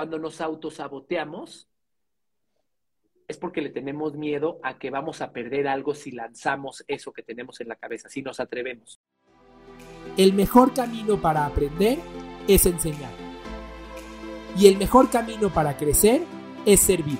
cuando 0.00 0.18
nos 0.18 0.40
autosaboteamos, 0.40 1.68
es 3.28 3.36
porque 3.36 3.60
le 3.60 3.68
tenemos 3.68 4.14
miedo 4.14 4.58
a 4.62 4.78
que 4.78 4.88
vamos 4.88 5.20
a 5.20 5.30
perder 5.30 5.68
algo 5.68 5.94
si 5.94 6.10
lanzamos 6.10 6.82
eso 6.88 7.12
que 7.12 7.22
tenemos 7.22 7.60
en 7.60 7.68
la 7.68 7.76
cabeza, 7.76 8.08
si 8.08 8.22
nos 8.22 8.40
atrevemos. 8.40 8.98
El 10.16 10.32
mejor 10.32 10.72
camino 10.72 11.20
para 11.20 11.44
aprender 11.44 11.98
es 12.48 12.64
enseñar. 12.64 13.12
Y 14.56 14.68
el 14.68 14.78
mejor 14.78 15.10
camino 15.10 15.50
para 15.50 15.76
crecer 15.76 16.22
es 16.64 16.80
servir. 16.80 17.18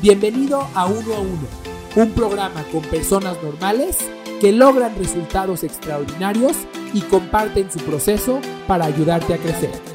Bienvenido 0.00 0.60
a 0.76 0.86
Uno 0.86 1.14
a 1.14 1.18
Uno, 1.18 1.48
un 1.96 2.12
programa 2.12 2.62
con 2.70 2.82
personas 2.82 3.42
normales 3.42 3.98
que 4.40 4.52
logran 4.52 4.94
resultados 4.96 5.64
extraordinarios 5.64 6.56
y 6.94 7.00
comparten 7.00 7.68
su 7.68 7.80
proceso 7.80 8.40
para 8.68 8.84
ayudarte 8.84 9.34
a 9.34 9.38
crecer. 9.38 9.91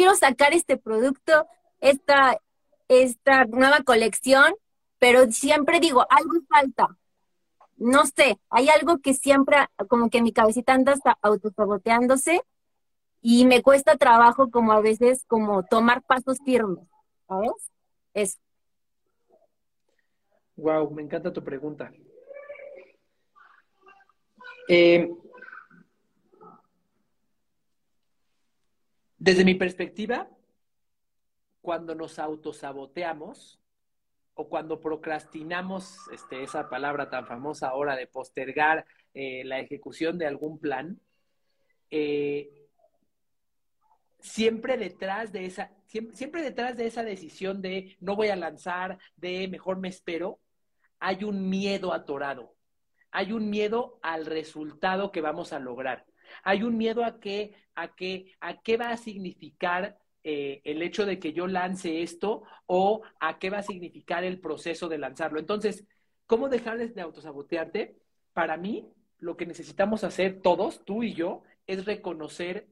Quiero 0.00 0.14
sacar 0.14 0.54
este 0.54 0.78
producto, 0.78 1.46
esta, 1.82 2.40
esta 2.88 3.44
nueva 3.44 3.82
colección, 3.82 4.54
pero 4.98 5.30
siempre 5.30 5.78
digo, 5.78 6.06
algo 6.08 6.40
falta. 6.48 6.96
No 7.76 8.06
sé, 8.06 8.40
hay 8.48 8.70
algo 8.70 9.00
que 9.00 9.12
siempre, 9.12 9.58
como 9.90 10.08
que 10.08 10.22
mi 10.22 10.32
cabecita 10.32 10.72
anda 10.72 10.92
hasta 10.92 11.18
autosaboteándose 11.20 12.40
y 13.20 13.44
me 13.44 13.60
cuesta 13.60 13.98
trabajo 13.98 14.50
como 14.50 14.72
a 14.72 14.80
veces 14.80 15.26
como 15.26 15.64
tomar 15.66 16.02
pasos 16.02 16.38
firmes, 16.46 16.88
¿sabes? 17.28 17.52
Eso. 18.14 18.38
Wow, 20.56 20.90
me 20.92 21.02
encanta 21.02 21.30
tu 21.30 21.44
pregunta. 21.44 21.92
Eh, 24.66 25.10
Desde 29.20 29.44
mi 29.44 29.54
perspectiva, 29.54 30.30
cuando 31.60 31.94
nos 31.94 32.18
autosaboteamos 32.18 33.60
o 34.32 34.48
cuando 34.48 34.80
procrastinamos 34.80 35.98
este, 36.10 36.42
esa 36.42 36.70
palabra 36.70 37.10
tan 37.10 37.26
famosa 37.26 37.68
ahora 37.68 37.96
de 37.96 38.06
postergar 38.06 38.86
eh, 39.12 39.44
la 39.44 39.60
ejecución 39.60 40.16
de 40.16 40.26
algún 40.26 40.58
plan, 40.58 40.98
eh, 41.90 42.66
siempre 44.20 44.78
detrás 44.78 45.32
de 45.32 45.44
esa, 45.44 45.70
siempre, 45.84 46.40
detrás 46.40 46.78
de 46.78 46.86
esa 46.86 47.04
decisión 47.04 47.60
de 47.60 47.98
no 48.00 48.16
voy 48.16 48.28
a 48.28 48.36
lanzar, 48.36 48.98
de 49.16 49.48
mejor 49.48 49.76
me 49.76 49.88
espero, 49.88 50.40
hay 50.98 51.24
un 51.24 51.50
miedo 51.50 51.92
atorado, 51.92 52.54
hay 53.10 53.32
un 53.32 53.50
miedo 53.50 53.98
al 54.00 54.24
resultado 54.24 55.12
que 55.12 55.20
vamos 55.20 55.52
a 55.52 55.58
lograr. 55.58 56.06
Hay 56.42 56.62
un 56.62 56.76
miedo 56.76 57.04
a 57.04 57.20
que, 57.20 57.54
a 57.74 57.90
a 58.40 58.62
qué 58.62 58.76
va 58.76 58.90
a 58.90 58.96
significar 58.96 59.98
eh, 60.22 60.60
el 60.64 60.82
hecho 60.82 61.06
de 61.06 61.18
que 61.18 61.32
yo 61.32 61.46
lance 61.46 62.02
esto 62.02 62.42
o 62.66 63.02
a 63.20 63.38
qué 63.38 63.48
va 63.48 63.58
a 63.58 63.62
significar 63.62 64.22
el 64.22 64.38
proceso 64.38 64.88
de 64.88 64.98
lanzarlo. 64.98 65.38
Entonces, 65.38 65.86
¿cómo 66.26 66.50
dejar 66.50 66.76
de 66.78 67.00
autosabotearte? 67.00 67.96
Para 68.34 68.58
mí, 68.58 68.86
lo 69.18 69.36
que 69.36 69.46
necesitamos 69.46 70.04
hacer 70.04 70.42
todos, 70.42 70.84
tú 70.84 71.02
y 71.02 71.14
yo, 71.14 71.42
es 71.66 71.86
reconocer 71.86 72.68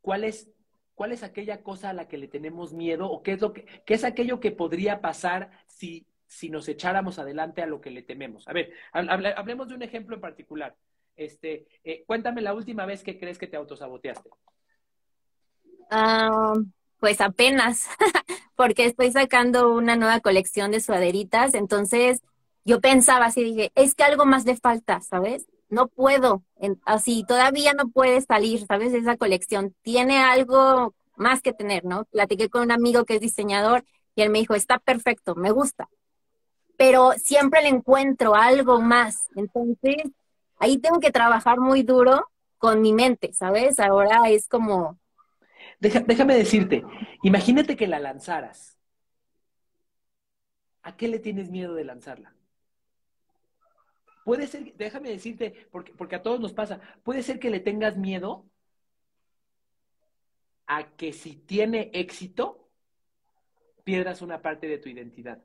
cuál 0.00 0.22
es, 0.22 0.48
cuál 0.94 1.10
es 1.10 1.24
aquella 1.24 1.62
cosa 1.62 1.90
a 1.90 1.94
la 1.94 2.06
que 2.06 2.18
le 2.18 2.28
tenemos 2.28 2.72
miedo 2.72 3.10
o 3.10 3.22
qué 3.22 3.32
es, 3.32 3.40
lo 3.40 3.52
que, 3.52 3.64
qué 3.84 3.94
es 3.94 4.04
aquello 4.04 4.38
que 4.38 4.52
podría 4.52 5.00
pasar 5.00 5.50
si, 5.66 6.06
si 6.26 6.50
nos 6.50 6.68
echáramos 6.68 7.18
adelante 7.18 7.62
a 7.62 7.66
lo 7.66 7.80
que 7.80 7.90
le 7.90 8.02
tememos. 8.02 8.46
A 8.46 8.52
ver, 8.52 8.72
hablemos 8.92 9.68
de 9.68 9.74
un 9.74 9.82
ejemplo 9.82 10.14
en 10.14 10.20
particular. 10.20 10.76
Este, 11.16 11.66
eh, 11.84 12.04
cuéntame 12.06 12.42
la 12.42 12.54
última 12.54 12.86
vez 12.86 13.02
que 13.02 13.18
crees 13.18 13.38
que 13.38 13.46
te 13.46 13.56
autosaboteaste. 13.56 14.30
Ah, 15.90 16.54
pues 16.98 17.20
apenas, 17.20 17.88
porque 18.56 18.86
estoy 18.86 19.12
sacando 19.12 19.72
una 19.74 19.96
nueva 19.96 20.20
colección 20.20 20.70
de 20.70 20.80
suaderitas, 20.80 21.54
entonces 21.54 22.22
yo 22.64 22.80
pensaba 22.80 23.26
así, 23.26 23.44
dije, 23.44 23.70
es 23.74 23.94
que 23.94 24.04
algo 24.04 24.24
más 24.24 24.44
le 24.44 24.56
falta, 24.56 25.00
¿sabes? 25.00 25.46
No 25.68 25.88
puedo, 25.88 26.42
así, 26.84 27.24
todavía 27.26 27.74
no 27.74 27.88
puede 27.88 28.20
salir, 28.22 28.64
¿sabes? 28.66 28.94
Esa 28.94 29.16
colección 29.16 29.74
tiene 29.82 30.18
algo 30.18 30.94
más 31.16 31.42
que 31.42 31.52
tener, 31.52 31.84
¿no? 31.84 32.06
Platiqué 32.06 32.48
con 32.48 32.62
un 32.62 32.72
amigo 32.72 33.04
que 33.04 33.16
es 33.16 33.20
diseñador 33.20 33.84
y 34.14 34.22
él 34.22 34.30
me 34.30 34.38
dijo, 34.38 34.54
está 34.54 34.78
perfecto, 34.78 35.34
me 35.34 35.50
gusta, 35.50 35.88
pero 36.76 37.12
siempre 37.12 37.62
le 37.62 37.68
encuentro 37.68 38.34
algo 38.34 38.80
más, 38.80 39.28
entonces 39.36 39.96
ahí 40.64 40.78
tengo 40.78 40.98
que 40.98 41.12
trabajar 41.12 41.60
muy 41.60 41.82
duro 41.82 42.30
con 42.58 42.80
mi 42.80 42.92
mente, 42.92 43.32
¿sabes? 43.32 43.78
Ahora 43.78 44.28
es 44.30 44.48
como... 44.48 44.98
déjame 45.80 46.34
decirte, 46.34 46.82
imagínate 47.22 47.76
que 47.76 47.86
la 47.86 47.98
lanzaras. 47.98 48.78
¿A 50.82 50.96
qué 50.96 51.08
le 51.08 51.18
tienes 51.18 51.50
miedo 51.50 51.74
de 51.74 51.84
lanzarla? 51.84 52.34
Puede 54.24 54.46
ser, 54.46 54.74
déjame 54.76 55.10
decirte, 55.10 55.68
porque, 55.70 55.92
porque 55.92 56.16
a 56.16 56.22
todos 56.22 56.40
nos 56.40 56.54
pasa, 56.54 56.80
puede 57.02 57.22
ser 57.22 57.38
que 57.38 57.50
le 57.50 57.60
tengas 57.60 57.98
miedo 57.98 58.46
a 60.66 60.96
que 60.96 61.12
si 61.12 61.36
tiene 61.36 61.90
éxito, 61.92 62.70
pierdas 63.84 64.22
una 64.22 64.40
parte 64.40 64.66
de 64.66 64.78
tu 64.78 64.88
identidad 64.88 65.42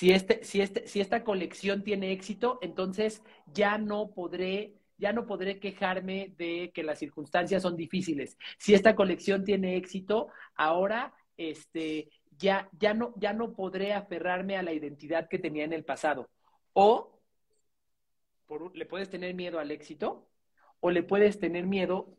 si, 0.00 0.12
este, 0.12 0.42
si, 0.44 0.62
este, 0.62 0.86
si 0.86 1.02
esta 1.02 1.24
colección 1.24 1.84
tiene 1.84 2.12
éxito, 2.12 2.58
entonces 2.62 3.22
ya 3.52 3.76
no 3.76 4.12
podré 4.14 4.76
ya 4.96 5.12
no 5.12 5.26
podré 5.26 5.60
quejarme 5.60 6.34
de 6.38 6.72
que 6.74 6.82
las 6.82 6.98
circunstancias 6.98 7.62
son 7.62 7.76
difíciles. 7.76 8.38
Si 8.58 8.72
esta 8.72 8.94
colección 8.94 9.44
tiene 9.44 9.76
éxito, 9.76 10.28
ahora 10.54 11.14
este, 11.36 12.10
ya, 12.38 12.70
ya, 12.78 12.94
no, 12.94 13.12
ya 13.16 13.34
no 13.34 13.52
podré 13.52 13.92
aferrarme 13.92 14.56
a 14.56 14.62
la 14.62 14.72
identidad 14.72 15.28
que 15.28 15.38
tenía 15.38 15.64
en 15.64 15.74
el 15.74 15.84
pasado. 15.84 16.30
O 16.72 17.18
le 18.74 18.86
puedes 18.86 19.10
tener 19.10 19.34
miedo 19.34 19.58
al 19.58 19.70
éxito, 19.70 20.30
o 20.80 20.90
le 20.90 21.02
puedes 21.02 21.38
tener 21.38 21.66
miedo 21.66 22.16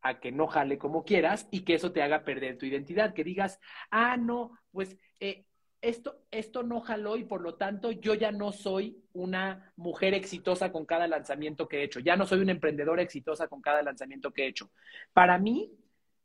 a 0.00 0.20
que 0.20 0.32
no 0.32 0.46
jale 0.46 0.78
como 0.78 1.04
quieras 1.04 1.48
y 1.50 1.64
que 1.64 1.74
eso 1.74 1.92
te 1.92 2.02
haga 2.02 2.24
perder 2.24 2.56
tu 2.56 2.64
identidad, 2.64 3.12
que 3.12 3.24
digas, 3.24 3.60
ah, 3.90 4.16
no, 4.16 4.58
pues 4.72 4.96
eh, 5.20 5.44
esto, 5.80 6.22
esto 6.30 6.62
no 6.62 6.80
jaló 6.80 7.16
y 7.16 7.24
por 7.24 7.40
lo 7.40 7.54
tanto 7.54 7.90
yo 7.92 8.14
ya 8.14 8.32
no 8.32 8.52
soy 8.52 9.02
una 9.12 9.72
mujer 9.76 10.14
exitosa 10.14 10.72
con 10.72 10.84
cada 10.84 11.06
lanzamiento 11.06 11.68
que 11.68 11.78
he 11.78 11.84
hecho, 11.84 12.00
ya 12.00 12.16
no 12.16 12.26
soy 12.26 12.40
una 12.40 12.52
emprendedora 12.52 13.02
exitosa 13.02 13.48
con 13.48 13.60
cada 13.60 13.82
lanzamiento 13.82 14.32
que 14.32 14.44
he 14.44 14.48
hecho. 14.48 14.70
Para 15.12 15.38
mí, 15.38 15.72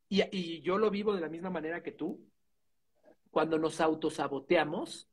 y, 0.10 0.24
y 0.32 0.62
yo 0.62 0.78
lo 0.78 0.90
vivo 0.90 1.14
de 1.14 1.22
la 1.22 1.30
misma 1.30 1.50
manera 1.50 1.84
que 1.84 1.92
tú, 1.92 2.20
cuando 3.30 3.58
nos 3.58 3.82
autosaboteamos, 3.82 5.10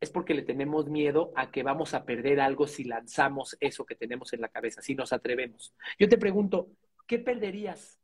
es 0.00 0.10
porque 0.10 0.34
le 0.34 0.42
tenemos 0.42 0.88
miedo 0.88 1.32
a 1.34 1.50
que 1.50 1.62
vamos 1.62 1.94
a 1.94 2.04
perder 2.04 2.40
algo 2.40 2.66
si 2.66 2.84
lanzamos 2.84 3.56
eso 3.60 3.84
que 3.84 3.94
tenemos 3.94 4.32
en 4.32 4.40
la 4.40 4.48
cabeza, 4.48 4.82
si 4.82 4.94
nos 4.94 5.12
atrevemos. 5.12 5.74
Yo 5.98 6.08
te 6.08 6.18
pregunto, 6.18 6.68
¿qué 7.06 7.18
perderías 7.18 7.98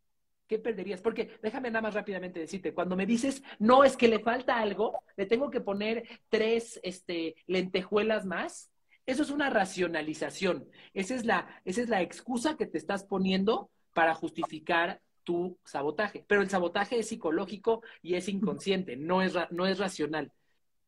¿qué 0.47 0.59
perderías? 0.59 1.01
Porque 1.01 1.39
déjame 1.43 1.71
nada 1.71 1.83
más 1.83 1.95
rápidamente 1.95 2.41
decirte, 2.41 2.75
cuando 2.75 2.97
me 2.97 3.07
dices, 3.07 3.43
no, 3.59 3.85
es 3.85 3.97
que 3.97 4.09
le 4.09 4.21
falta 4.21 4.59
algo, 4.59 5.01
le 5.17 5.27
tengo 5.27 5.51
que 5.51 5.61
poner 5.61 6.07
tres 6.29 6.81
este, 6.83 7.37
lentejuelas 7.47 8.27
más, 8.27 8.71
eso 9.07 9.23
es 9.23 9.31
una 9.31 9.51
racionalización. 9.51 10.69
Esa 10.95 11.15
es, 11.15 11.25
la, 11.25 11.49
esa 11.65 11.83
es 11.83 11.89
la 11.89 12.03
excusa 12.03 12.57
que 12.57 12.67
te 12.67 12.79
estás 12.79 13.05
poniendo 13.05 13.71
para 13.95 14.15
justificar 14.15 15.01
tu 15.25 15.59
sabotaje. 15.65 16.25
Pero 16.27 16.43
el 16.43 16.51
sabotaje 16.51 16.99
es 16.99 17.09
psicológico 17.09 17.83
y 18.01 18.15
es 18.15 18.29
inconsciente, 18.29 18.97
no 18.97 19.23
es, 19.23 19.35
no 19.51 19.67
es 19.67 19.79
racional. 19.79 20.33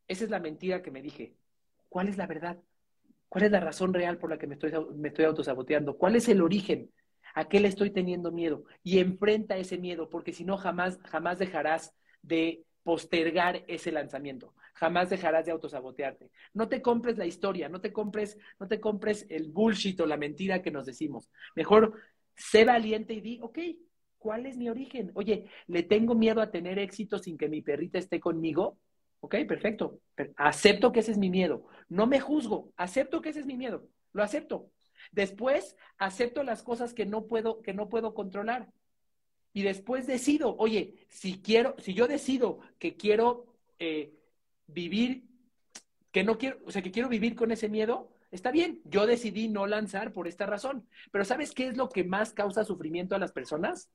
Esa 0.06 0.24
es 0.24 0.30
la 0.30 0.40
mentira 0.40 0.82
que 0.82 0.90
me 0.90 1.02
dije. 1.02 1.34
¿Cuál 1.88 2.08
es 2.08 2.16
la 2.16 2.26
verdad? 2.26 2.58
¿Cuál 3.28 3.44
es 3.44 3.50
la 3.50 3.60
razón 3.60 3.92
real 3.92 4.18
por 4.18 4.30
la 4.30 4.38
que 4.38 4.46
me 4.46 4.54
estoy, 4.54 4.72
me 4.96 5.08
estoy 5.08 5.24
autosaboteando? 5.24 5.96
¿Cuál 5.96 6.16
es 6.16 6.28
el 6.28 6.42
origen? 6.42 6.90
¿A 7.34 7.48
qué 7.48 7.60
le 7.60 7.68
estoy 7.68 7.90
teniendo 7.90 8.32
miedo? 8.32 8.64
Y 8.82 8.98
enfrenta 9.00 9.56
ese 9.56 9.78
miedo, 9.78 10.08
porque 10.08 10.32
si 10.32 10.44
no, 10.44 10.56
jamás, 10.56 10.98
jamás 11.04 11.38
dejarás 11.38 11.94
de 12.22 12.64
postergar 12.82 13.64
ese 13.66 13.92
lanzamiento. 13.92 14.54
Jamás 14.74 15.10
dejarás 15.10 15.46
de 15.46 15.52
autosabotearte. 15.52 16.30
No 16.52 16.68
te 16.68 16.82
compres 16.82 17.16
la 17.16 17.26
historia, 17.26 17.68
no 17.68 17.80
te 17.80 17.92
compres, 17.92 18.38
no 18.58 18.68
te 18.68 18.80
compres 18.80 19.26
el 19.30 19.50
bullshit 19.50 20.00
o 20.00 20.06
la 20.06 20.16
mentira 20.16 20.62
que 20.62 20.70
nos 20.70 20.86
decimos. 20.86 21.30
Mejor 21.54 21.94
sé 22.36 22.64
valiente 22.64 23.14
y 23.14 23.20
di, 23.20 23.38
ok, 23.40 23.58
¿cuál 24.18 24.46
es 24.46 24.56
mi 24.56 24.68
origen? 24.68 25.10
Oye, 25.14 25.46
¿le 25.66 25.82
tengo 25.82 26.14
miedo 26.14 26.40
a 26.40 26.50
tener 26.50 26.78
éxito 26.78 27.18
sin 27.18 27.36
que 27.38 27.48
mi 27.48 27.62
perrita 27.62 27.98
esté 27.98 28.20
conmigo? 28.20 28.78
Ok, 29.20 29.36
perfecto. 29.48 30.00
acepto 30.36 30.92
que 30.92 31.00
ese 31.00 31.12
es 31.12 31.18
mi 31.18 31.30
miedo. 31.30 31.66
No 31.88 32.06
me 32.06 32.20
juzgo, 32.20 32.72
acepto 32.76 33.22
que 33.22 33.30
ese 33.30 33.40
es 33.40 33.46
mi 33.46 33.56
miedo. 33.56 33.88
Lo 34.12 34.22
acepto. 34.22 34.70
Después 35.12 35.76
acepto 35.98 36.42
las 36.42 36.62
cosas 36.62 36.94
que 36.94 37.06
no 37.06 37.26
puedo, 37.26 37.62
que 37.62 37.74
no 37.74 37.88
puedo 37.88 38.14
controlar. 38.14 38.70
Y 39.52 39.62
después 39.62 40.06
decido, 40.06 40.56
oye, 40.58 41.06
si 41.08 41.40
quiero, 41.40 41.76
si 41.78 41.94
yo 41.94 42.08
decido 42.08 42.60
que 42.78 42.96
quiero 42.96 43.46
eh, 43.78 44.12
vivir, 44.66 45.24
que 46.10 46.24
no 46.24 46.38
quiero, 46.38 46.58
o 46.66 46.70
sea, 46.70 46.82
que 46.82 46.90
quiero 46.90 47.08
vivir 47.08 47.34
con 47.36 47.52
ese 47.52 47.68
miedo, 47.68 48.14
Está 48.34 48.50
bien, 48.50 48.80
yo 48.82 49.06
decidí 49.06 49.46
no 49.46 49.68
lanzar 49.68 50.12
por 50.12 50.26
esta 50.26 50.44
razón. 50.44 50.88
Pero 51.12 51.24
¿sabes 51.24 51.52
qué 51.52 51.68
es 51.68 51.76
lo 51.76 51.88
que 51.88 52.02
más 52.02 52.32
causa 52.32 52.64
sufrimiento 52.64 53.14
a 53.14 53.20
las 53.20 53.30
personas? 53.30 53.92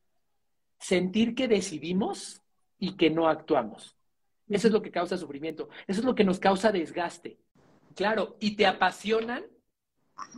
Sentir 0.79 1.35
que 1.35 1.49
decidimos 1.49 2.41
y 2.77 2.95
que 2.95 3.09
no 3.09 3.27
actuamos. 3.27 3.97
Eso 4.47 4.67
es 4.67 4.73
lo 4.73 4.81
que 4.81 4.91
causa 4.91 5.17
sufrimiento. 5.17 5.67
Eso 5.87 5.99
es 5.99 6.05
lo 6.05 6.15
que 6.15 6.23
nos 6.23 6.39
causa 6.39 6.71
desgaste. 6.71 7.37
Claro, 7.95 8.37
y 8.39 8.55
te 8.55 8.65
apasionan 8.65 9.43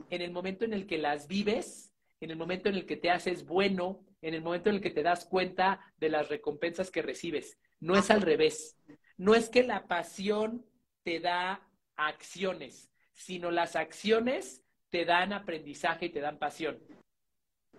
en 0.10 0.22
el 0.22 0.32
momento 0.32 0.66
en 0.66 0.74
el 0.74 0.88
que 0.88 0.98
las 0.98 1.28
vives, 1.28 1.94
en 2.20 2.32
el 2.32 2.38
momento 2.38 2.70
en 2.70 2.76
el 2.76 2.86
que 2.86 2.98
te 2.98 3.10
haces 3.10 3.46
bueno, 3.46 4.06
en 4.22 4.34
el 4.34 4.42
momento 4.42 4.70
en 4.70 4.76
el 4.76 4.82
que 4.82 4.92
te 4.92 5.04
das 5.04 5.26
cuenta 5.26 5.80
de 5.98 6.10
las 6.10 6.30
recompensas 6.30 6.92
que 6.92 7.02
recibes. 7.02 7.58
No 7.80 7.96
es 7.96 8.12
al 8.12 8.22
revés. 8.22 8.78
No 9.18 9.34
es 9.36 9.50
que 9.50 9.64
la 9.64 9.88
pasión 9.88 10.66
te 11.04 11.20
da 11.20 11.68
acciones, 11.96 12.92
sino 13.14 13.52
las 13.52 13.76
acciones 13.76 14.64
te 14.90 15.06
dan 15.06 15.34
aprendizaje 15.34 16.08
y 16.08 16.10
te 16.10 16.20
dan 16.20 16.38
pasión. 16.38 16.80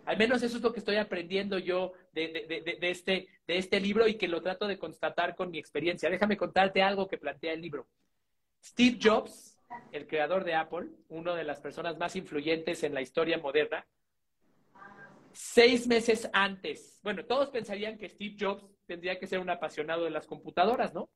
Al 0.04 0.16
menos 0.16 0.42
eso 0.42 0.56
es 0.56 0.62
lo 0.62 0.72
que 0.72 0.80
estoy 0.80 0.96
aprendiendo 0.96 1.58
yo 1.58 1.92
de, 2.12 2.78
este, 2.80 3.28
de 3.46 3.58
este 3.58 3.80
libro 3.80 4.08
y 4.08 4.16
que 4.16 4.26
lo 4.26 4.42
trato 4.42 4.66
de 4.66 4.78
constatar 4.78 5.36
con 5.36 5.50
mi 5.50 5.58
experiencia. 5.58 6.10
Déjame 6.10 6.36
contarte 6.36 6.82
algo 6.82 7.06
que 7.06 7.18
plantea 7.18 7.52
el 7.52 7.60
libro. 7.60 7.86
Steve 8.64 8.98
Jobs, 9.00 9.51
el 9.92 10.06
creador 10.06 10.44
de 10.44 10.54
Apple, 10.54 10.88
una 11.08 11.34
de 11.34 11.44
las 11.44 11.60
personas 11.60 11.98
más 11.98 12.16
influyentes 12.16 12.82
en 12.82 12.94
la 12.94 13.02
historia 13.02 13.38
moderna, 13.38 13.86
seis 15.32 15.86
meses 15.86 16.28
antes, 16.32 17.00
bueno, 17.02 17.24
todos 17.24 17.50
pensarían 17.50 17.98
que 17.98 18.08
Steve 18.08 18.36
Jobs 18.38 18.64
tendría 18.86 19.18
que 19.18 19.26
ser 19.26 19.38
un 19.38 19.50
apasionado 19.50 20.04
de 20.04 20.10
las 20.10 20.26
computadoras, 20.26 20.92
¿no? 20.92 21.10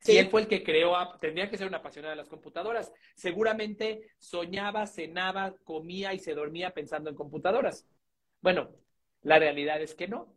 Si 0.00 0.16
él 0.16 0.28
fue 0.28 0.42
el 0.42 0.48
que 0.48 0.64
creó, 0.64 0.96
tendría 1.18 1.50
que 1.50 1.58
ser 1.58 1.66
un 1.66 1.74
apasionado 1.74 2.12
de 2.12 2.16
las 2.16 2.28
computadoras. 2.28 2.90
Seguramente 3.14 4.12
soñaba, 4.18 4.86
cenaba, 4.86 5.54
comía 5.62 6.14
y 6.14 6.18
se 6.18 6.34
dormía 6.34 6.70
pensando 6.70 7.10
en 7.10 7.16
computadoras. 7.16 7.86
Bueno, 8.40 8.70
la 9.20 9.38
realidad 9.38 9.82
es 9.82 9.94
que 9.94 10.08
no. 10.08 10.34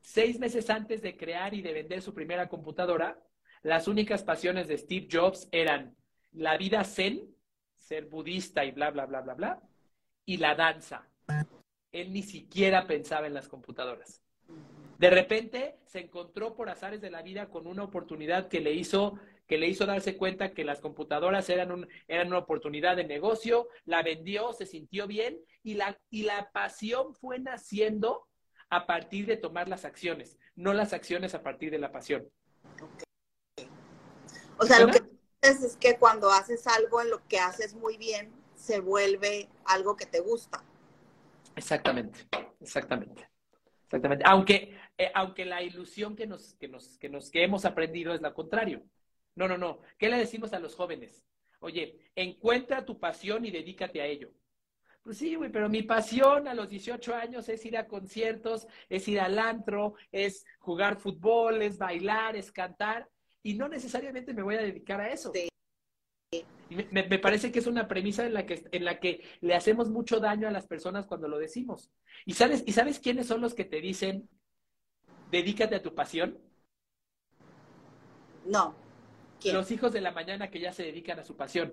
Seis 0.00 0.40
meses 0.40 0.70
antes 0.70 1.02
de 1.02 1.16
crear 1.16 1.54
y 1.54 1.62
de 1.62 1.72
vender 1.72 2.02
su 2.02 2.14
primera 2.14 2.48
computadora, 2.48 3.22
las 3.62 3.86
únicas 3.86 4.24
pasiones 4.24 4.66
de 4.66 4.78
Steve 4.78 5.08
Jobs 5.10 5.48
eran 5.52 5.96
la 6.36 6.56
vida 6.56 6.84
zen, 6.84 7.34
ser 7.78 8.06
budista 8.06 8.64
y 8.64 8.70
bla, 8.70 8.90
bla, 8.90 9.06
bla, 9.06 9.22
bla, 9.22 9.34
bla, 9.34 9.62
y 10.24 10.36
la 10.36 10.54
danza. 10.54 11.08
Él 11.92 12.12
ni 12.12 12.22
siquiera 12.22 12.86
pensaba 12.86 13.26
en 13.26 13.34
las 13.34 13.48
computadoras. 13.48 14.22
De 14.98 15.10
repente 15.10 15.78
se 15.86 16.00
encontró 16.00 16.54
por 16.54 16.68
azares 16.68 17.00
de 17.00 17.10
la 17.10 17.22
vida 17.22 17.48
con 17.48 17.66
una 17.66 17.84
oportunidad 17.84 18.48
que 18.48 18.60
le 18.60 18.72
hizo 18.72 19.18
que 19.46 19.58
le 19.58 19.68
hizo 19.68 19.86
darse 19.86 20.16
cuenta 20.16 20.52
que 20.54 20.64
las 20.64 20.80
computadoras 20.80 21.48
eran, 21.50 21.70
un, 21.70 21.88
eran 22.08 22.26
una 22.26 22.38
oportunidad 22.38 22.96
de 22.96 23.04
negocio, 23.04 23.68
la 23.84 24.02
vendió, 24.02 24.52
se 24.52 24.66
sintió 24.66 25.06
bien 25.06 25.38
y 25.62 25.74
la, 25.74 25.96
y 26.10 26.24
la 26.24 26.50
pasión 26.50 27.14
fue 27.14 27.38
naciendo 27.38 28.26
a 28.70 28.86
partir 28.86 29.24
de 29.26 29.36
tomar 29.36 29.68
las 29.68 29.84
acciones, 29.84 30.36
no 30.56 30.72
las 30.72 30.92
acciones 30.92 31.36
a 31.36 31.44
partir 31.44 31.70
de 31.70 31.78
la 31.78 31.92
pasión. 31.92 32.28
O 34.58 34.64
sea, 34.64 34.80
lo 34.80 34.88
que 34.88 35.15
es 35.48 35.76
que 35.76 35.98
cuando 35.98 36.30
haces 36.30 36.66
algo 36.66 37.00
en 37.00 37.10
lo 37.10 37.26
que 37.28 37.38
haces 37.38 37.74
muy 37.74 37.96
bien, 37.96 38.32
se 38.54 38.80
vuelve 38.80 39.48
algo 39.64 39.96
que 39.96 40.06
te 40.06 40.20
gusta. 40.20 40.62
Exactamente, 41.54 42.26
exactamente. 42.60 43.28
Exactamente. 43.84 44.24
Aunque, 44.26 44.76
eh, 44.98 45.12
aunque 45.14 45.44
la 45.44 45.62
ilusión 45.62 46.16
que 46.16 46.26
nos, 46.26 46.54
que, 46.54 46.66
nos, 46.68 46.98
que, 46.98 47.08
nos, 47.08 47.30
que 47.30 47.44
hemos 47.44 47.64
aprendido 47.64 48.12
es 48.14 48.20
la 48.20 48.34
contrario. 48.34 48.82
No, 49.36 49.46
no, 49.46 49.56
no. 49.56 49.80
¿Qué 49.96 50.08
le 50.08 50.18
decimos 50.18 50.52
a 50.52 50.58
los 50.58 50.74
jóvenes? 50.74 51.24
Oye, 51.60 52.10
encuentra 52.16 52.84
tu 52.84 52.98
pasión 52.98 53.44
y 53.44 53.50
dedícate 53.50 54.00
a 54.00 54.06
ello. 54.06 54.30
Pues 55.02 55.18
sí, 55.18 55.36
güey, 55.36 55.52
pero 55.52 55.68
mi 55.68 55.84
pasión 55.84 56.48
a 56.48 56.54
los 56.54 56.68
18 56.68 57.14
años 57.14 57.48
es 57.48 57.64
ir 57.64 57.76
a 57.76 57.86
conciertos, 57.86 58.66
es 58.88 59.06
ir 59.06 59.20
al 59.20 59.38
antro, 59.38 59.94
es 60.10 60.44
jugar 60.58 60.96
fútbol, 60.96 61.62
es 61.62 61.78
bailar, 61.78 62.34
es 62.34 62.50
cantar, 62.50 63.08
y 63.46 63.54
no 63.54 63.68
necesariamente 63.68 64.34
me 64.34 64.42
voy 64.42 64.56
a 64.56 64.62
dedicar 64.62 65.00
a 65.00 65.08
eso. 65.08 65.32
Me, 66.68 67.04
me, 67.04 67.18
parece 67.20 67.52
que 67.52 67.60
es 67.60 67.68
una 67.68 67.86
premisa 67.86 68.26
en 68.26 68.34
la, 68.34 68.44
que, 68.44 68.64
en 68.72 68.84
la 68.84 68.98
que 68.98 69.22
le 69.40 69.54
hacemos 69.54 69.88
mucho 69.88 70.18
daño 70.18 70.48
a 70.48 70.50
las 70.50 70.66
personas 70.66 71.06
cuando 71.06 71.28
lo 71.28 71.38
decimos. 71.38 71.92
¿Y 72.24 72.32
sabes, 72.32 72.64
¿Y 72.66 72.72
sabes 72.72 72.98
quiénes 72.98 73.28
son 73.28 73.40
los 73.40 73.54
que 73.54 73.64
te 73.64 73.80
dicen, 73.80 74.28
dedícate 75.30 75.76
a 75.76 75.82
tu 75.82 75.94
pasión? 75.94 76.40
No. 78.44 78.74
Los 79.44 79.70
hijos 79.70 79.92
de 79.92 80.00
la 80.00 80.10
mañana 80.10 80.50
que 80.50 80.58
ya 80.58 80.72
se 80.72 80.82
dedican 80.82 81.20
a 81.20 81.24
su 81.24 81.36
pasión. 81.36 81.72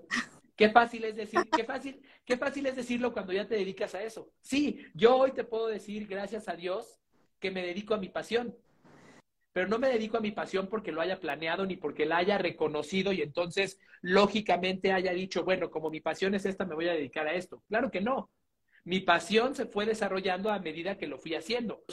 Qué 0.56 0.70
fácil 0.70 1.06
es 1.06 1.16
decir, 1.16 1.42
qué 1.56 1.64
fácil, 1.64 2.04
qué 2.24 2.38
fácil 2.38 2.68
es 2.68 2.76
decirlo 2.76 3.14
cuando 3.14 3.34
ya 3.34 3.48
te 3.48 3.56
dedicas 3.56 3.96
a 3.96 4.04
eso. 4.04 4.32
Sí, 4.42 4.86
yo 4.94 5.18
hoy 5.18 5.32
te 5.32 5.44
puedo 5.44 5.66
decir, 5.66 6.06
gracias 6.08 6.48
a 6.48 6.56
Dios, 6.56 7.00
que 7.40 7.50
me 7.50 7.66
dedico 7.66 7.96
a 7.96 7.98
mi 7.98 8.10
pasión. 8.10 8.56
Pero 9.54 9.68
no 9.68 9.78
me 9.78 9.90
dedico 9.90 10.18
a 10.18 10.22
mi 10.22 10.32
pasión 10.32 10.68
porque 10.68 10.92
lo 10.92 11.00
haya 11.00 11.20
planeado 11.20 11.66
ni 11.66 11.78
porque 11.78 12.06
la 12.06 12.18
haya 12.18 12.40
reconocido 12.40 13.14
y 13.14 13.22
entonces 13.22 13.80
lógicamente 14.02 14.92
haya 14.92 15.14
dicho, 15.14 15.44
bueno, 15.44 15.70
como 15.70 15.92
mi 15.92 16.02
pasión 16.02 16.34
es 16.34 16.46
esta, 16.46 16.66
me 16.66 16.76
voy 16.76 16.90
a 16.90 16.94
dedicar 16.94 17.28
a 17.28 17.36
esto. 17.36 17.64
Claro 17.70 17.92
que 17.92 18.02
no. 18.02 18.32
Mi 18.84 19.00
pasión 19.00 19.56
se 19.56 19.66
fue 19.66 19.86
desarrollando 19.86 20.52
a 20.52 20.60
medida 20.60 20.98
que 20.98 21.08
lo 21.08 21.20
fui 21.20 21.36
haciendo. 21.36 21.84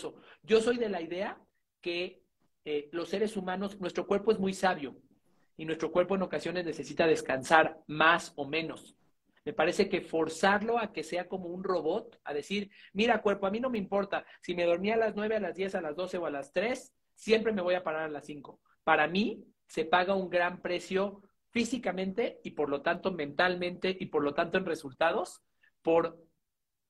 Yo 0.43 0.61
soy 0.61 0.79
de 0.79 0.89
la 0.89 1.03
idea 1.03 1.39
que 1.81 2.23
eh, 2.65 2.89
los 2.93 3.11
seres 3.11 3.37
humanos, 3.37 3.79
nuestro 3.79 4.07
cuerpo 4.07 4.33
es 4.33 4.39
muy 4.39 4.55
sabio 4.55 4.97
y 5.57 5.67
nuestro 5.67 5.93
cuerpo 5.93 6.15
en 6.15 6.23
ocasiones 6.23 6.65
necesita 6.65 7.07
descansar 7.07 7.79
más 7.87 8.33
o 8.37 8.47
menos. 8.47 8.97
Me 9.45 9.53
parece 9.53 9.89
que 9.89 10.01
forzarlo 10.01 10.79
a 10.79 10.93
que 10.93 11.03
sea 11.03 11.29
como 11.29 11.49
un 11.49 11.63
robot, 11.63 12.19
a 12.25 12.35
decir, 12.35 12.71
mira 12.93 13.23
cuerpo, 13.23 13.47
a 13.47 13.51
mí 13.51 13.61
no 13.61 13.71
me 13.71 13.79
importa 13.79 14.25
si 14.43 14.55
me 14.55 14.65
dormía 14.65 14.95
a 14.95 14.99
las 14.99 15.15
9, 15.15 15.37
a 15.37 15.41
las 15.41 15.55
10, 15.57 15.75
a 15.75 15.81
las 15.81 15.97
12 15.97 16.19
o 16.19 16.27
a 16.27 16.31
las 16.31 16.53
3, 16.53 16.93
siempre 17.21 17.53
me 17.53 17.61
voy 17.63 17.75
a 17.75 17.85
parar 17.85 18.05
a 18.05 18.09
las 18.09 18.25
5. 18.25 18.61
Para 18.83 19.07
mí 19.07 19.45
se 19.67 19.85
paga 19.85 20.15
un 20.15 20.31
gran 20.31 20.63
precio 20.63 21.23
físicamente 21.51 22.41
y 22.43 22.53
por 22.53 22.71
lo 22.71 22.81
tanto 22.81 23.13
mentalmente 23.13 23.95
y 23.99 24.07
por 24.07 24.25
lo 24.25 24.33
tanto 24.33 24.57
en 24.57 24.65
resultados 24.65 25.43
por 25.83 26.19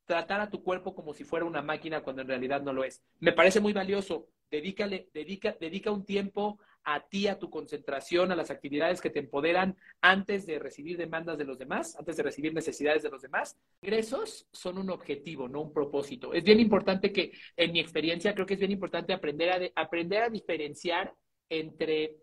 tratar 0.06 0.40
a 0.40 0.50
tu 0.50 0.62
cuerpo 0.62 0.94
como 0.94 1.14
si 1.14 1.24
fuera 1.24 1.44
una 1.44 1.62
máquina 1.62 2.02
cuando 2.02 2.22
en 2.22 2.28
realidad 2.28 2.62
no 2.62 2.72
lo 2.72 2.84
es. 2.84 3.02
Me 3.18 3.32
parece 3.32 3.60
muy 3.60 3.72
valioso. 3.72 4.28
Dedícale, 4.50 5.08
dedica, 5.12 5.56
dedica 5.60 5.90
un 5.90 6.04
tiempo 6.04 6.60
a 6.84 7.00
ti, 7.08 7.26
a 7.26 7.38
tu 7.38 7.50
concentración, 7.50 8.30
a 8.30 8.36
las 8.36 8.50
actividades 8.50 9.00
que 9.00 9.10
te 9.10 9.18
empoderan 9.18 9.76
antes 10.00 10.46
de 10.46 10.58
recibir 10.58 10.96
demandas 10.96 11.38
de 11.38 11.44
los 11.44 11.58
demás, 11.58 11.96
antes 11.96 12.16
de 12.16 12.22
recibir 12.22 12.54
necesidades 12.54 13.02
de 13.02 13.10
los 13.10 13.22
demás. 13.22 13.58
Ingresos 13.82 14.46
son 14.52 14.78
un 14.78 14.90
objetivo, 14.90 15.48
no 15.48 15.62
un 15.62 15.72
propósito. 15.72 16.34
Es 16.34 16.44
bien 16.44 16.60
importante 16.60 17.12
que, 17.12 17.32
en 17.56 17.72
mi 17.72 17.80
experiencia, 17.80 18.34
creo 18.34 18.46
que 18.46 18.54
es 18.54 18.60
bien 18.60 18.72
importante 18.72 19.12
aprender 19.12 19.72
a, 19.74 19.82
aprender 19.82 20.22
a 20.22 20.28
diferenciar 20.28 21.14
entre 21.48 22.16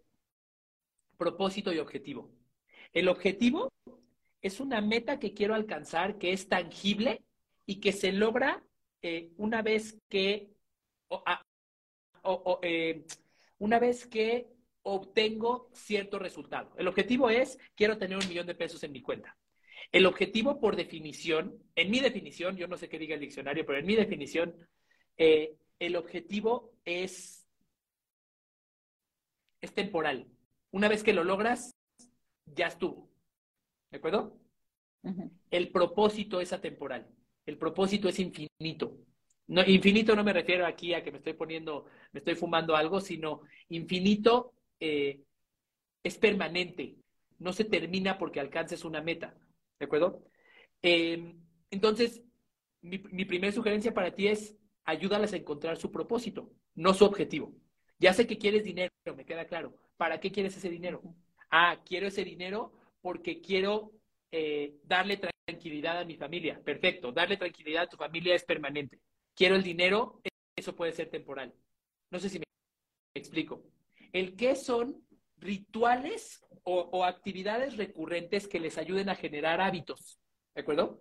propósito 1.17 1.73
y 1.73 1.79
objetivo. 1.79 2.31
El 2.93 3.07
objetivo 3.07 3.71
es 4.41 4.59
una 4.59 4.81
meta 4.81 5.19
que 5.19 5.33
quiero 5.33 5.55
alcanzar, 5.55 6.19
que 6.19 6.31
es 6.31 6.47
tangible 6.47 7.23
y 7.65 7.79
que 7.79 7.91
se 7.91 8.11
logra 8.11 8.63
eh, 9.01 9.31
una 9.37 9.61
vez 9.63 9.99
que 10.09 10.49
eh, 12.61 13.05
una 13.57 13.79
vez 13.79 14.05
que 14.05 14.47
obtengo 14.83 15.69
cierto 15.73 16.19
resultado. 16.19 16.73
El 16.77 16.87
objetivo 16.87 17.29
es, 17.29 17.57
quiero 17.75 17.97
tener 17.97 18.17
un 18.17 18.27
millón 18.27 18.47
de 18.47 18.55
pesos 18.55 18.83
en 18.83 18.91
mi 18.91 19.01
cuenta. 19.01 19.35
El 19.91 20.05
objetivo, 20.05 20.59
por 20.59 20.75
definición, 20.75 21.57
en 21.75 21.91
mi 21.91 21.99
definición, 21.99 22.57
yo 22.57 22.67
no 22.67 22.77
sé 22.77 22.89
qué 22.89 22.99
diga 22.99 23.15
el 23.15 23.21
diccionario, 23.21 23.65
pero 23.65 23.79
en 23.79 23.85
mi 23.85 23.95
definición, 23.95 24.55
eh, 25.17 25.55
el 25.79 25.95
objetivo 25.95 26.73
es, 26.85 27.47
es 29.61 29.73
temporal. 29.73 30.27
Una 30.71 30.87
vez 30.89 31.03
que 31.03 31.13
lo 31.13 31.23
logras, 31.23 31.75
ya 32.45 32.67
estuvo. 32.67 33.09
¿De 33.91 33.97
acuerdo? 33.97 34.37
El 35.51 35.71
propósito 35.71 36.41
es 36.41 36.51
atemporal. 36.51 37.07
El 37.45 37.57
propósito 37.57 38.09
es 38.09 38.19
infinito. 38.19 38.97
No, 39.47 39.63
infinito 39.65 40.15
no 40.15 40.23
me 40.23 40.33
refiero 40.33 40.65
aquí 40.65 40.93
a 40.93 41.03
que 41.03 41.11
me 41.11 41.19
estoy 41.19 41.33
poniendo, 41.33 41.85
me 42.11 42.19
estoy 42.19 42.35
fumando 42.35 42.75
algo, 42.75 42.99
sino 42.99 43.41
infinito 43.69 44.53
eh, 44.79 45.23
es 46.03 46.17
permanente. 46.17 46.97
No 47.39 47.53
se 47.53 47.63
termina 47.63 48.17
porque 48.17 48.41
alcances 48.41 48.83
una 48.83 49.01
meta. 49.01 49.37
¿De 49.79 49.85
acuerdo? 49.85 50.23
Em, 50.81 51.39
entonces, 51.71 52.23
mi, 52.81 52.99
mi 52.99 53.25
primera 53.25 53.53
sugerencia 53.53 53.93
para 53.93 54.13
ti 54.13 54.27
es 54.27 54.57
ayúdalas 54.85 55.33
a 55.33 55.37
encontrar 55.37 55.77
su 55.77 55.91
propósito, 55.91 56.51
no 56.75 56.93
su 56.93 57.05
objetivo. 57.05 57.53
Ya 57.99 58.13
sé 58.13 58.27
que 58.27 58.37
quieres 58.37 58.63
dinero, 58.63 58.91
me 59.15 59.25
queda 59.25 59.45
claro. 59.45 59.75
¿Para 59.97 60.19
qué 60.19 60.31
quieres 60.31 60.55
ese 60.55 60.69
dinero? 60.69 61.01
Ah, 61.49 61.81
quiero 61.85 62.07
ese 62.07 62.23
dinero 62.23 62.73
porque 63.01 63.41
quiero 63.41 63.91
eh, 64.31 64.75
darle 64.83 65.19
tranquilidad 65.45 65.99
a 65.99 66.05
mi 66.05 66.15
familia. 66.15 66.61
Perfecto, 66.63 67.11
darle 67.11 67.37
tranquilidad 67.37 67.83
a 67.83 67.89
tu 67.89 67.97
familia 67.97 68.35
es 68.35 68.43
permanente. 68.43 68.99
Quiero 69.33 69.55
el 69.55 69.63
dinero, 69.63 70.21
eso 70.55 70.75
puede 70.75 70.91
ser 70.91 71.09
temporal. 71.09 71.53
No 72.11 72.19
sé 72.19 72.29
si 72.29 72.39
me 72.39 72.45
explico. 73.15 73.63
El 74.13 74.35
qué 74.35 74.55
son 74.55 75.06
rituales 75.39 76.43
o, 76.63 77.05
actividades 77.05 77.77
recurrentes 77.77 78.47
que 78.47 78.59
les 78.59 78.77
ayuden 78.77 79.07
a 79.07 79.15
generar 79.15 79.61
hábitos. 79.61 80.19
¿De 80.53 80.61
acuerdo? 80.61 80.99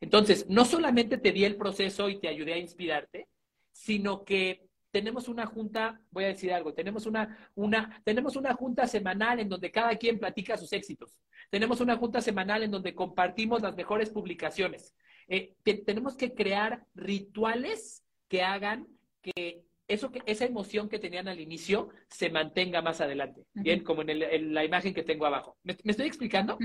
Entonces, 0.00 0.46
no 0.48 0.64
solamente 0.64 1.18
te 1.18 1.30
di 1.30 1.44
el 1.44 1.56
proceso 1.56 2.08
y 2.08 2.18
te 2.18 2.28
ayudé 2.28 2.54
a 2.54 2.58
inspirarte, 2.58 3.28
sino 3.70 4.24
que 4.24 4.66
tenemos 4.90 5.28
una 5.28 5.46
junta, 5.46 6.00
voy 6.10 6.24
a 6.24 6.28
decir 6.28 6.52
algo, 6.52 6.74
tenemos 6.74 7.06
una, 7.06 7.50
una, 7.54 8.00
tenemos 8.04 8.36
una 8.36 8.54
junta 8.54 8.86
semanal 8.86 9.40
en 9.40 9.48
donde 9.48 9.70
cada 9.70 9.94
quien 9.96 10.18
platica 10.18 10.56
sus 10.56 10.72
éxitos. 10.72 11.20
Tenemos 11.50 11.80
una 11.80 11.96
junta 11.96 12.20
semanal 12.20 12.62
en 12.62 12.70
donde 12.70 12.94
compartimos 12.94 13.62
las 13.62 13.76
mejores 13.76 14.10
publicaciones. 14.10 14.94
Eh, 15.28 15.54
tenemos 15.86 16.16
que 16.16 16.34
crear 16.34 16.84
rituales 16.94 18.04
que 18.28 18.42
hagan 18.42 18.86
que 19.22 19.63
eso 19.88 20.10
que 20.10 20.22
esa 20.26 20.44
emoción 20.44 20.88
que 20.88 20.98
tenían 20.98 21.28
al 21.28 21.40
inicio 21.40 21.90
se 22.08 22.30
mantenga 22.30 22.82
más 22.82 23.00
adelante. 23.00 23.44
Bien, 23.52 23.82
como 23.82 24.02
en, 24.02 24.10
el, 24.10 24.22
en, 24.22 24.54
la 24.54 24.64
imagen 24.64 24.94
que 24.94 25.02
tengo 25.02 25.26
abajo. 25.26 25.56
¿Me, 25.62 25.76
me 25.84 25.90
estoy 25.92 26.06
explicando? 26.06 26.58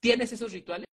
¿Tienes 0.00 0.32
esos 0.32 0.52
rituales? 0.52 0.86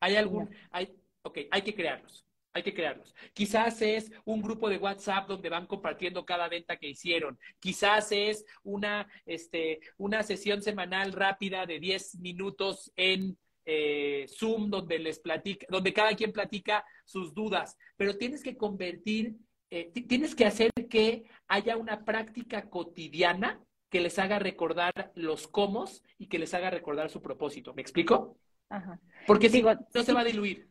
¿Hay 0.00 0.16
algún? 0.16 0.50
Hay, 0.70 0.94
ok, 1.22 1.38
hay 1.50 1.62
que 1.62 1.74
crearlos. 1.74 2.26
Hay 2.54 2.62
que 2.62 2.74
crearlos. 2.74 3.14
Quizás 3.32 3.80
es 3.80 4.12
un 4.26 4.42
grupo 4.42 4.68
de 4.68 4.76
WhatsApp 4.76 5.26
donde 5.26 5.48
van 5.48 5.66
compartiendo 5.66 6.26
cada 6.26 6.48
venta 6.48 6.76
que 6.76 6.88
hicieron. 6.88 7.38
Quizás 7.58 8.12
es 8.12 8.44
una, 8.62 9.08
este, 9.24 9.80
una 9.96 10.22
sesión 10.22 10.60
semanal 10.60 11.12
rápida 11.12 11.64
de 11.64 11.80
10 11.80 12.16
minutos 12.16 12.92
en 12.94 13.38
eh, 13.64 14.26
Zoom 14.28 14.68
donde 14.68 14.98
les 14.98 15.18
platica, 15.18 15.66
donde 15.70 15.94
cada 15.94 16.14
quien 16.14 16.32
platica 16.32 16.84
sus 17.06 17.32
dudas. 17.32 17.78
Pero 17.96 18.18
tienes 18.18 18.42
que 18.42 18.56
convertir, 18.56 19.36
eh, 19.74 19.90
tienes 20.02 20.34
que 20.34 20.44
hacer 20.44 20.70
que 20.90 21.24
haya 21.48 21.78
una 21.78 22.04
práctica 22.04 22.68
cotidiana 22.68 23.58
que 23.88 24.02
les 24.02 24.18
haga 24.18 24.38
recordar 24.38 25.12
los 25.14 25.48
cómo 25.48 25.86
y 26.18 26.26
que 26.26 26.38
les 26.38 26.52
haga 26.52 26.68
recordar 26.68 27.08
su 27.08 27.22
propósito. 27.22 27.72
¿Me 27.72 27.80
explico? 27.80 28.36
Ajá. 28.68 29.00
Porque 29.26 29.48
si 29.48 29.62
no 29.62 30.02
se 30.02 30.12
va 30.12 30.20
a 30.20 30.24
diluir. 30.24 30.68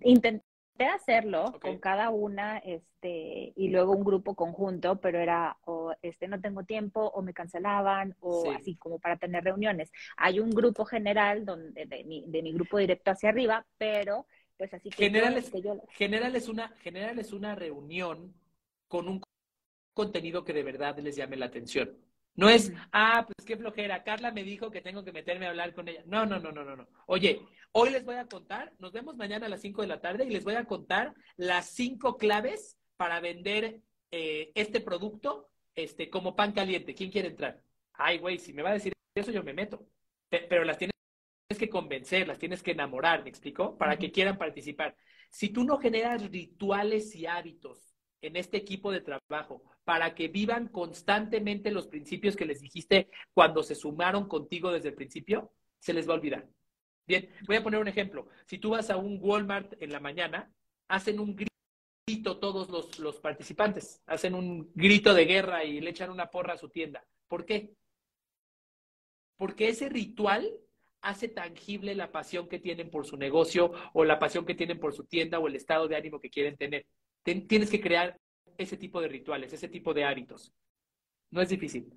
Intenté 0.00 0.86
hacerlo 0.92 1.44
okay. 1.44 1.70
con 1.70 1.78
cada 1.78 2.10
una, 2.10 2.58
este, 2.58 3.52
y 3.54 3.68
luego 3.68 3.92
un 3.92 4.02
grupo 4.02 4.34
conjunto, 4.34 5.00
pero 5.00 5.20
era 5.20 5.56
o 5.64 5.94
este 6.02 6.26
no 6.26 6.40
tengo 6.40 6.64
tiempo, 6.64 7.06
o 7.06 7.22
me 7.22 7.32
cancelaban, 7.32 8.16
o 8.18 8.42
sí. 8.42 8.48
así 8.56 8.74
como 8.74 8.98
para 8.98 9.18
tener 9.18 9.44
reuniones. 9.44 9.92
Hay 10.16 10.40
un 10.40 10.50
grupo 10.50 10.84
general 10.84 11.44
donde 11.44 11.86
de 11.86 12.02
mi, 12.02 12.24
de 12.26 12.42
mi 12.42 12.52
grupo 12.52 12.78
directo 12.78 13.12
hacia 13.12 13.28
arriba, 13.28 13.64
pero 13.78 14.26
pues 14.56 14.72
así 14.74 14.90
que 14.90 14.96
general, 14.96 15.34
yo, 15.34 15.38
es, 15.38 15.50
que 15.50 15.62
yo... 15.62 15.82
general 15.90 16.36
es 16.36 16.48
una 16.48 16.68
general 16.78 17.18
es 17.18 17.32
una 17.32 17.54
reunión 17.54 18.34
con 18.88 19.08
un 19.08 19.20
contenido 19.94 20.44
que 20.44 20.52
de 20.52 20.62
verdad 20.62 20.98
les 20.98 21.16
llame 21.16 21.36
la 21.36 21.46
atención. 21.46 21.96
No 22.34 22.50
es, 22.50 22.70
ah, 22.92 23.26
pues 23.26 23.46
qué 23.46 23.56
flojera, 23.56 24.04
Carla 24.04 24.30
me 24.30 24.44
dijo 24.44 24.70
que 24.70 24.82
tengo 24.82 25.02
que 25.02 25.12
meterme 25.12 25.46
a 25.46 25.50
hablar 25.50 25.74
con 25.74 25.88
ella. 25.88 26.02
No, 26.04 26.26
no, 26.26 26.38
no, 26.38 26.52
no, 26.52 26.64
no, 26.64 26.76
no. 26.76 26.86
Oye, 27.06 27.40
hoy 27.72 27.90
les 27.90 28.04
voy 28.04 28.16
a 28.16 28.26
contar, 28.26 28.74
nos 28.78 28.92
vemos 28.92 29.16
mañana 29.16 29.46
a 29.46 29.48
las 29.48 29.62
5 29.62 29.80
de 29.80 29.88
la 29.88 30.02
tarde 30.02 30.26
y 30.26 30.30
les 30.30 30.44
voy 30.44 30.54
a 30.54 30.66
contar 30.66 31.14
las 31.36 31.70
cinco 31.70 32.18
claves 32.18 32.76
para 32.98 33.20
vender 33.20 33.80
eh, 34.10 34.52
este 34.54 34.80
producto 34.80 35.48
este, 35.74 36.10
como 36.10 36.36
pan 36.36 36.52
caliente. 36.52 36.94
¿Quién 36.94 37.10
quiere 37.10 37.28
entrar? 37.28 37.62
Ay, 37.94 38.18
güey, 38.18 38.38
si 38.38 38.52
me 38.52 38.62
va 38.62 38.70
a 38.70 38.74
decir 38.74 38.92
eso, 39.14 39.30
yo 39.30 39.42
me 39.42 39.54
meto. 39.54 39.86
Pero 40.28 40.64
las 40.64 40.76
tienes 40.76 40.95
que 41.58 41.68
convencer, 41.68 42.28
las 42.28 42.38
tienes 42.38 42.62
que 42.62 42.72
enamorar, 42.72 43.22
¿me 43.22 43.30
explico? 43.30 43.76
Para 43.76 43.98
que 43.98 44.12
quieran 44.12 44.38
participar. 44.38 44.96
Si 45.30 45.50
tú 45.50 45.64
no 45.64 45.78
generas 45.78 46.30
rituales 46.30 47.14
y 47.14 47.26
hábitos 47.26 47.94
en 48.20 48.36
este 48.36 48.56
equipo 48.56 48.90
de 48.90 49.00
trabajo 49.00 49.62
para 49.84 50.14
que 50.14 50.28
vivan 50.28 50.68
constantemente 50.68 51.70
los 51.70 51.86
principios 51.86 52.36
que 52.36 52.46
les 52.46 52.60
dijiste 52.60 53.08
cuando 53.32 53.62
se 53.62 53.74
sumaron 53.74 54.28
contigo 54.28 54.72
desde 54.72 54.88
el 54.88 54.94
principio, 54.94 55.52
se 55.78 55.92
les 55.92 56.08
va 56.08 56.12
a 56.12 56.16
olvidar. 56.16 56.48
Bien, 57.06 57.30
voy 57.46 57.56
a 57.56 57.62
poner 57.62 57.80
un 57.80 57.88
ejemplo. 57.88 58.26
Si 58.46 58.58
tú 58.58 58.70
vas 58.70 58.90
a 58.90 58.96
un 58.96 59.18
Walmart 59.20 59.80
en 59.80 59.92
la 59.92 60.00
mañana, 60.00 60.52
hacen 60.88 61.20
un 61.20 61.36
grito 61.36 62.38
todos 62.38 62.68
los, 62.68 62.98
los 62.98 63.20
participantes, 63.20 64.02
hacen 64.06 64.34
un 64.34 64.72
grito 64.74 65.14
de 65.14 65.24
guerra 65.24 65.64
y 65.64 65.80
le 65.80 65.90
echan 65.90 66.10
una 66.10 66.30
porra 66.30 66.54
a 66.54 66.58
su 66.58 66.68
tienda. 66.68 67.04
¿Por 67.28 67.44
qué? 67.44 67.74
Porque 69.36 69.68
ese 69.68 69.88
ritual 69.88 70.50
hace 71.02 71.28
tangible 71.28 71.94
la 71.94 72.10
pasión 72.10 72.48
que 72.48 72.58
tienen 72.58 72.90
por 72.90 73.06
su 73.06 73.16
negocio 73.16 73.72
o 73.92 74.04
la 74.04 74.18
pasión 74.18 74.44
que 74.44 74.54
tienen 74.54 74.78
por 74.78 74.92
su 74.92 75.04
tienda 75.04 75.38
o 75.38 75.46
el 75.46 75.56
estado 75.56 75.88
de 75.88 75.96
ánimo 75.96 76.20
que 76.20 76.30
quieren 76.30 76.56
tener. 76.56 76.86
Tienes 77.22 77.70
que 77.70 77.80
crear 77.80 78.18
ese 78.58 78.76
tipo 78.76 79.00
de 79.00 79.08
rituales, 79.08 79.52
ese 79.52 79.68
tipo 79.68 79.94
de 79.94 80.04
hábitos. 80.04 80.52
No 81.30 81.40
es 81.40 81.48
difícil. 81.48 81.92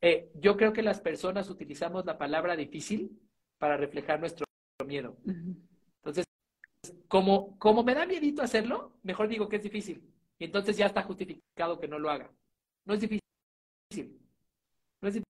Eh, 0.00 0.30
yo 0.34 0.56
creo 0.56 0.72
que 0.72 0.82
las 0.82 1.00
personas 1.00 1.48
utilizamos 1.48 2.04
la 2.04 2.18
palabra 2.18 2.56
difícil 2.56 3.18
para 3.58 3.76
reflejar 3.76 4.20
nuestro 4.20 4.44
miedo. 4.86 5.16
Entonces, 5.24 6.24
como, 7.06 7.58
como 7.58 7.84
me 7.84 7.94
da 7.94 8.06
miedito 8.06 8.42
hacerlo, 8.42 8.98
mejor 9.02 9.28
digo 9.28 9.48
que 9.48 9.56
es 9.56 9.62
difícil. 9.62 10.02
Y 10.38 10.44
entonces 10.44 10.76
ya 10.76 10.86
está 10.86 11.02
justificado 11.02 11.78
que 11.78 11.86
no 11.86 11.98
lo 11.98 12.10
haga. 12.10 12.32
No 12.84 12.94
es 12.94 13.00
difícil. 13.00 14.18
No 15.00 15.08
es 15.08 15.22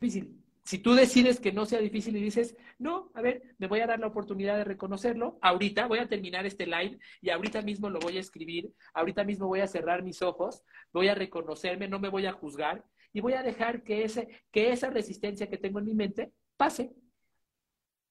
difícil. 0.00 0.42
Si 0.68 0.78
tú 0.78 0.92
decides 0.92 1.40
que 1.40 1.50
no 1.50 1.64
sea 1.64 1.78
difícil 1.78 2.14
y 2.14 2.22
dices, 2.22 2.54
no, 2.78 3.10
a 3.14 3.22
ver, 3.22 3.42
me 3.56 3.68
voy 3.68 3.80
a 3.80 3.86
dar 3.86 3.98
la 4.00 4.08
oportunidad 4.08 4.58
de 4.58 4.64
reconocerlo, 4.64 5.38
ahorita 5.40 5.86
voy 5.86 5.98
a 5.98 6.10
terminar 6.10 6.44
este 6.44 6.66
live 6.66 6.98
y 7.22 7.30
ahorita 7.30 7.62
mismo 7.62 7.88
lo 7.88 7.98
voy 8.00 8.18
a 8.18 8.20
escribir, 8.20 8.70
ahorita 8.92 9.24
mismo 9.24 9.46
voy 9.46 9.60
a 9.60 9.66
cerrar 9.66 10.02
mis 10.02 10.20
ojos, 10.20 10.62
voy 10.92 11.08
a 11.08 11.14
reconocerme, 11.14 11.88
no 11.88 11.98
me 11.98 12.10
voy 12.10 12.26
a 12.26 12.34
juzgar 12.34 12.84
y 13.14 13.22
voy 13.22 13.32
a 13.32 13.42
dejar 13.42 13.82
que, 13.82 14.04
ese, 14.04 14.42
que 14.50 14.70
esa 14.70 14.90
resistencia 14.90 15.48
que 15.48 15.56
tengo 15.56 15.78
en 15.78 15.86
mi 15.86 15.94
mente 15.94 16.34
pase. 16.58 16.92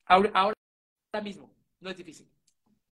Ahora, 0.05 0.31
ahora 0.33 1.21
mismo, 1.21 1.55
no 1.79 1.91
es 1.91 1.97
difícil. 1.97 2.27